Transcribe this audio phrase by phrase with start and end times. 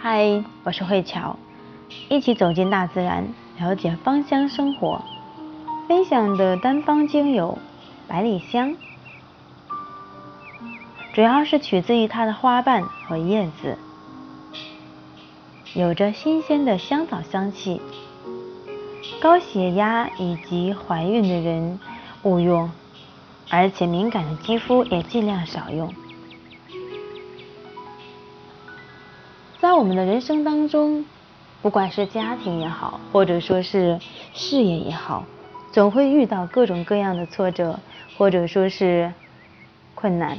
[0.00, 1.36] 嗨，我是慧乔，
[2.08, 5.02] 一起走进大自然，了解芳香生活。
[5.88, 7.58] 分享的单方精油
[8.06, 8.76] 百里香，
[11.12, 13.76] 主要是取自于它的花瓣和叶子，
[15.74, 17.82] 有着新鲜的香草香气。
[19.20, 21.80] 高血压以及怀孕的人
[22.22, 22.70] 勿用，
[23.50, 25.92] 而且敏感的肌肤也尽量少用。
[29.60, 31.04] 在我们的人生当中，
[31.62, 33.98] 不管是家庭也好，或者说是
[34.32, 35.24] 事业也好，
[35.72, 37.80] 总会遇到各种各样的挫折，
[38.16, 39.12] 或者说是
[39.96, 40.38] 困难，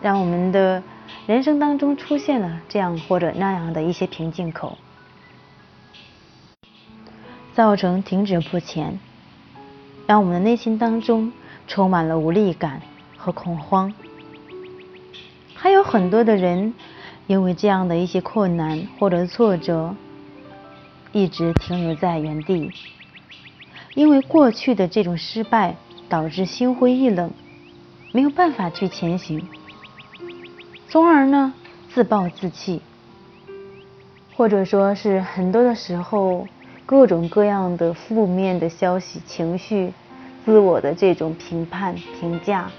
[0.00, 0.82] 让我们的
[1.26, 4.78] 人生当中出现了这样或者那样的一些瓶颈口，
[7.52, 8.98] 造成停止不前，
[10.06, 11.30] 让我们的内心当中
[11.68, 12.80] 充满了无力感
[13.18, 13.92] 和恐慌，
[15.54, 16.72] 还有很多的人。
[17.32, 19.96] 因为这样的一些困难或者挫折，
[21.12, 22.70] 一直停留在原地。
[23.94, 25.76] 因为过去的这种失败，
[26.10, 27.30] 导致心灰意冷，
[28.12, 29.48] 没有办法去前行，
[30.90, 31.54] 从而呢
[31.88, 32.82] 自暴自弃，
[34.36, 36.46] 或者说是很多的时候，
[36.84, 39.94] 各种各样的负面的消息、情绪、
[40.44, 42.70] 自我的这种评判、评价，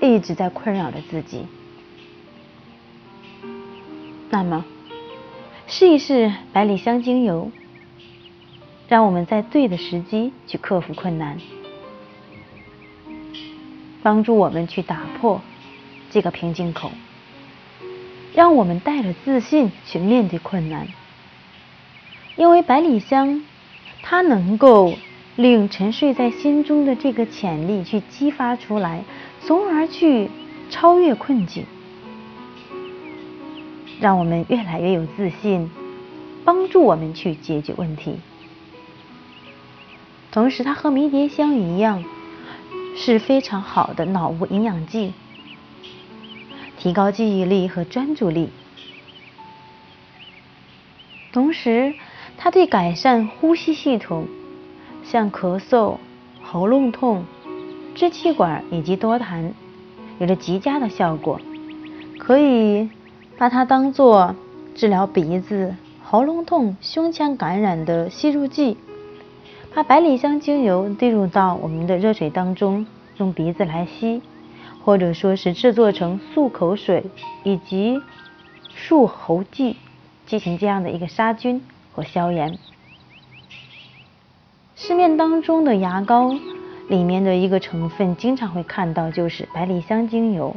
[0.00, 1.46] 一直在困扰着自己。
[4.28, 4.64] 那么，
[5.66, 7.50] 试一试百里香精油，
[8.88, 11.38] 让我们在对的时机去克服困难，
[14.02, 15.40] 帮助我们去打破
[16.10, 16.90] 这个瓶颈口，
[18.34, 20.88] 让我们带着自信去面对困难。
[22.34, 23.42] 因为百里香，
[24.02, 24.98] 它能够
[25.36, 29.04] 令沉睡在心中的这个潜力去激发出来，
[29.40, 30.28] 从而去
[30.68, 31.64] 超越困境。
[34.00, 35.70] 让我们越来越有自信，
[36.44, 38.18] 帮助我们去解决问题。
[40.30, 42.04] 同时，它和迷迭香一样，
[42.94, 45.14] 是非常好的脑部营养剂，
[46.78, 48.50] 提高记忆力和专注力。
[51.32, 51.94] 同时，
[52.36, 54.28] 它对改善呼吸系统，
[55.04, 55.96] 像咳嗽、
[56.42, 57.24] 喉咙痛、
[57.94, 59.52] 支气管以及多痰，
[60.18, 61.40] 有着极佳的效果，
[62.18, 62.90] 可以。
[63.38, 64.34] 把它当做
[64.74, 68.76] 治疗鼻子、喉咙痛、胸腔感染的吸入剂。
[69.74, 72.86] 把百里香精油滴入到我们的热水当中，
[73.18, 74.22] 用鼻子来吸，
[74.82, 77.04] 或者说是制作成漱口水
[77.44, 78.00] 以及
[78.74, 79.76] 漱喉剂，
[80.24, 81.60] 进行这样的一个杀菌
[81.92, 82.58] 和消炎。
[84.76, 86.34] 市面当中的牙膏
[86.88, 90.56] 里面的一个成分，经常会看到就是百里香精油。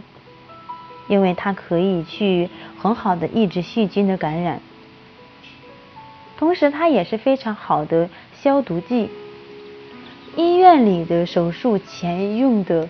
[1.10, 4.62] 因为它可以去很好的抑制细菌的感染，
[6.38, 8.10] 同时它也是非常好的
[8.42, 9.10] 消毒剂。
[10.38, 12.88] 医院里的手术前用的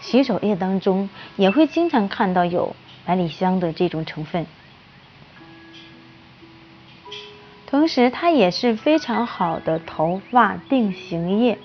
[0.00, 2.74] 洗手液当中，也会经常看到有
[3.04, 4.46] 百里香的这种成分。
[7.66, 11.58] 同时，它也是非常好的头发定型液。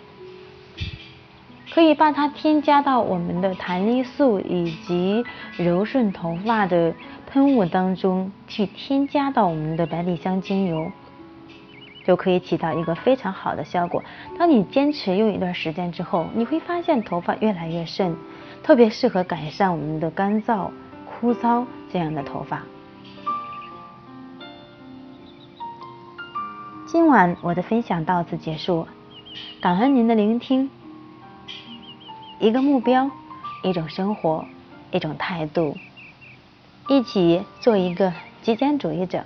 [1.78, 5.24] 可以把它添加到我们的弹力素以及
[5.58, 6.96] 柔顺头发的
[7.28, 10.92] 喷雾当中，去添加到我们的百里香精油，
[12.04, 14.04] 就可以起到一个非常好的效果。
[14.40, 18.18] 当你坚持用一段时间之后，你会发现头发越来越顺，
[18.64, 20.72] 特别适合改善我们的干燥、
[21.06, 22.64] 枯燥这样的头发。
[26.88, 28.88] 今晚我的分享到此结束，
[29.62, 30.72] 感恩您的聆听。
[32.40, 33.10] 一个目标，
[33.64, 34.46] 一种生活，
[34.92, 35.76] 一种态度，
[36.88, 39.26] 一起做一个极简主义者。